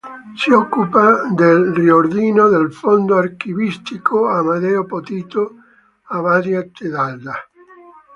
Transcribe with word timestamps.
Si 0.35 0.49
occupa 0.49 1.27
del 1.29 1.75
riordino 1.75 2.47
del 2.49 2.73
fondo 2.73 3.17
archivistico 3.17 4.27
Amedeo 4.27 4.83
Potito 4.87 5.53
a 6.05 6.19
Badia 6.21 6.67
Tedalda. 6.71 7.35